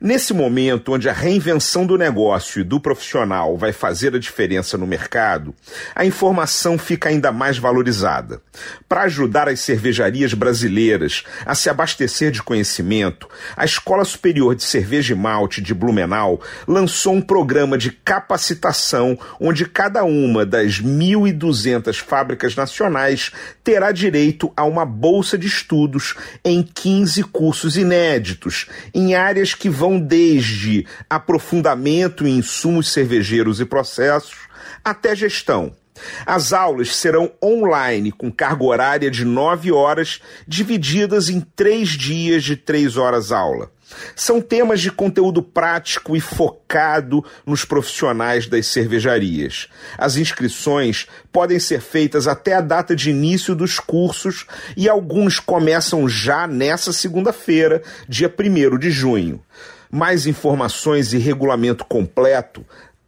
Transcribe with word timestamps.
Nesse 0.00 0.32
momento 0.32 0.92
onde 0.92 1.08
a 1.08 1.12
reinvenção 1.12 1.86
do 1.86 1.96
negócio 1.96 2.60
e 2.60 2.64
do 2.64 2.80
profissional 2.80 3.56
vai 3.56 3.72
fazer 3.72 4.14
a 4.14 4.18
diferença 4.18 4.76
no 4.76 4.86
mercado, 4.86 5.54
a 5.94 6.04
informação 6.04 6.78
fica 6.78 7.08
ainda 7.08 7.32
mais 7.32 7.58
valorizada. 7.58 8.40
Para 8.88 9.02
ajudar 9.02 9.48
as 9.48 9.60
cervejarias 9.60 10.34
brasileiras 10.34 11.24
a 11.44 11.54
se 11.54 11.68
abastecer 11.68 12.30
de 12.30 12.42
conhecimento, 12.42 13.28
a 13.56 13.64
Escola 13.64 14.04
Superior 14.04 14.54
de 14.54 14.62
Cerveja 14.62 15.14
e 15.14 15.16
Malte 15.16 15.60
de 15.60 15.74
Blumenau 15.74 16.40
lançou 16.66 17.14
um 17.14 17.22
programa 17.22 17.76
de 17.76 17.90
capacitação 17.90 19.18
onde 19.40 19.64
cada 19.64 20.04
uma 20.04 20.44
das 20.44 20.80
1.200 20.80 22.00
fábricas 22.00 22.56
nacionais 22.56 23.32
terá 23.62 23.92
direito 23.92 24.52
a 24.56 24.64
uma 24.64 24.84
bolsa 24.84 25.36
de 25.36 25.46
estudos 25.46 26.14
em 26.44 26.62
15 26.62 27.22
cursos 27.24 27.76
inéditos, 27.76 28.66
em 28.94 29.14
áreas 29.14 29.54
que 29.58 29.68
vão 29.68 29.98
desde 29.98 30.86
aprofundamento 31.10 32.26
em 32.26 32.38
insumos 32.38 32.92
cervejeiros 32.92 33.60
e 33.60 33.64
processos 33.64 34.36
até 34.84 35.14
gestão. 35.14 35.74
As 36.24 36.52
aulas 36.52 36.94
serão 36.94 37.32
online, 37.42 38.12
com 38.12 38.30
carga 38.30 38.64
horária 38.64 39.10
de 39.10 39.24
9 39.24 39.72
horas, 39.72 40.20
divididas 40.46 41.28
em 41.28 41.40
três 41.40 41.90
dias 41.90 42.44
de 42.44 42.56
3 42.56 42.96
horas 42.96 43.32
aula. 43.32 43.70
São 44.14 44.40
temas 44.40 44.80
de 44.80 44.90
conteúdo 44.90 45.42
prático 45.42 46.16
e 46.16 46.20
focado 46.20 47.22
nos 47.46 47.64
profissionais 47.64 48.46
das 48.46 48.66
cervejarias. 48.66 49.68
As 49.96 50.16
inscrições 50.16 51.06
podem 51.32 51.58
ser 51.58 51.80
feitas 51.80 52.26
até 52.26 52.52
a 52.54 52.60
data 52.60 52.94
de 52.94 53.08
início 53.10 53.54
dos 53.54 53.80
cursos 53.80 54.44
e 54.76 54.86
alguns 54.88 55.40
começam 55.40 56.08
já 56.08 56.46
nessa 56.46 56.92
segunda-feira, 56.92 57.82
dia 58.08 58.32
1 58.32 58.78
de 58.78 58.90
junho. 58.90 59.42
Mais 59.90 60.26
informações 60.26 61.14
e 61.14 61.18
regulamento 61.18 61.84
completo 61.84 62.64